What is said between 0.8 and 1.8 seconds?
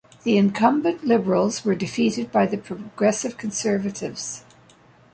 Liberals were